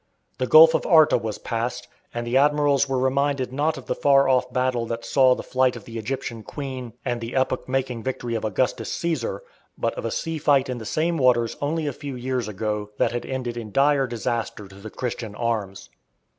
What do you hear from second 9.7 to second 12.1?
but of a sea fight in the same waters only a